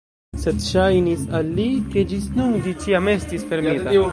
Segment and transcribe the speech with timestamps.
[0.43, 3.99] Sed ŝajnis al li, ke ĝis nun ĝi ĉiam estis fermita.